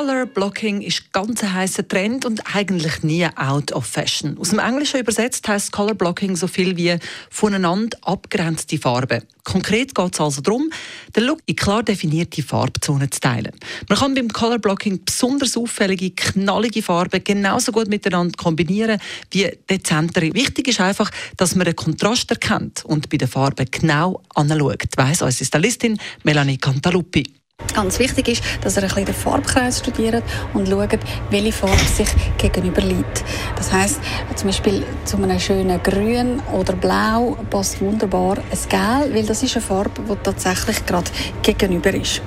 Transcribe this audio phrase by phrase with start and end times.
[0.00, 4.38] Color Blocking ist ganz ein heißer Trend und eigentlich nie out of fashion.
[4.38, 6.96] Aus dem Englischen übersetzt heißt Color Blocking so viel wie
[7.28, 9.22] voneinander abgrenzte Farben.
[9.44, 10.70] Konkret geht es also darum,
[11.14, 13.52] den Look in klar definierte Farbzonen zu teilen.
[13.90, 18.98] Man kann beim Color Blocking besonders auffällige, knallige Farben genauso gut miteinander kombinieren
[19.32, 20.32] wie dezentere.
[20.32, 25.20] Wichtig ist einfach, dass man den Kontrast erkennt und bei den Farben genau anschaut, weiss
[25.20, 27.39] unsere Stylistin Melanie Cantaluppi.
[27.74, 30.24] Ganz wichtig ist, dass er ein bisschen den Farbkreis studiert
[30.54, 30.98] und schaut,
[31.30, 33.24] welche Farbe sich gegenüber liegt.
[33.56, 34.00] Das heißt,
[34.34, 39.56] zum Beispiel zu einem schönen Grün oder Blau passt wunderbar ein Gel, weil das ist
[39.56, 41.10] eine Farbe, die tatsächlich gerade
[41.42, 42.22] gegenüber ist.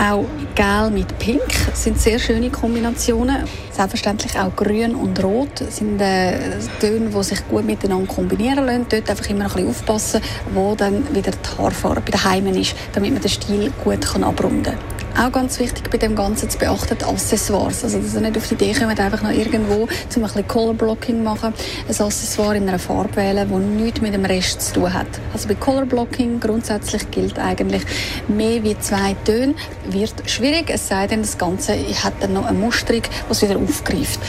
[0.00, 1.42] Auch Gel mit Pink
[1.74, 3.44] sind sehr schöne Kombinationen.
[3.72, 6.38] Selbstverständlich auch Grün und Rot sind äh,
[6.80, 8.86] Töne, die sich gut miteinander kombinieren lassen.
[8.88, 10.20] Dort einfach immer ein bisschen aufpassen,
[10.54, 14.97] wo dann wieder die Haarfarbe Heimen ist, damit man den Stil gut abrunden kann.
[15.16, 17.84] Auch ganz wichtig bei dem Ganzen zu beachten, die Accessoires.
[17.84, 20.74] Also, dass ihr nicht auf die Idee kommt, einfach noch irgendwo zum ein bisschen Color
[20.74, 21.52] Blocking machen,
[21.88, 25.08] ein Accessoire in einer Farbe wählen, das nichts mit dem Rest zu tun hat.
[25.32, 27.82] Also bei Color Blocking grundsätzlich gilt eigentlich,
[28.28, 29.54] mehr wie zwei Töne
[29.88, 33.56] wird schwierig, es sei denn, das Ganze hat dann noch eine Musterung, die es wieder
[33.58, 34.20] aufgreift.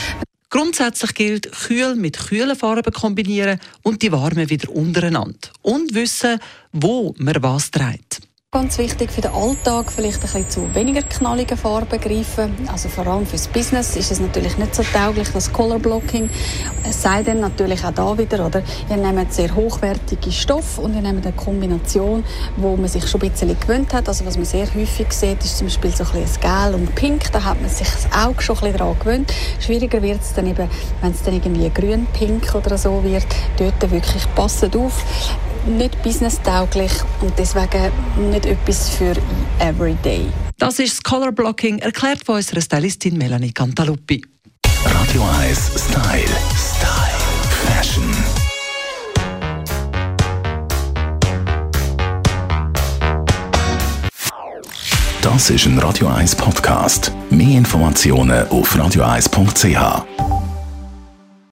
[0.49, 5.49] Grundsätzlich gilt, kühl mit kühlen Farben kombinieren und die warmen wieder untereinander.
[5.61, 6.39] Und wissen,
[6.71, 8.08] wo man was trägt.
[8.51, 12.67] Ganz wichtig für den Alltag, vielleicht ein bisschen zu weniger knalligen Farben greifen.
[12.71, 16.31] Also vor allem fürs Business ist es natürlich nicht so tauglich, das Color Blocking.
[16.83, 18.63] Es sei denn natürlich auch da wieder, oder?
[18.89, 22.23] Ihr nehmt sehr hochwertige Stoff und ihr nehmt eine Kombination,
[22.57, 24.07] wo man sich schon ein bisschen gewöhnt hat.
[24.07, 27.31] Also was man sehr häufig sieht, ist zum Beispiel so ein bisschen Gel und Pink.
[27.31, 29.33] Da hat man sich das Auge schon ein bisschen daran gewöhnt.
[29.59, 30.67] Schwieriger wird es dann eben,
[31.01, 33.27] wenn es dann irgendwie grün-pink oder so wird.
[33.57, 35.03] Dort wirklich passend auf
[35.67, 37.91] nicht businesstauglich und deswegen
[38.29, 39.15] nicht etwas für
[39.59, 40.27] Everyday.
[40.57, 44.21] Das ist das Color Blocking, erklärt von unserer Stylistin Melanie Cantaluppi.
[44.85, 46.23] Radio 1 Style.
[46.55, 47.09] Style.
[47.65, 48.03] Fashion.
[55.21, 57.11] Das ist ein Radio 1 Podcast.
[57.29, 60.28] Mehr Informationen auf radio1.ch.